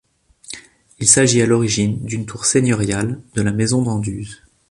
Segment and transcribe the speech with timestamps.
[0.97, 4.41] Il s'agit à l'origine d'une tour seigneuriale de la maison d'Anduze.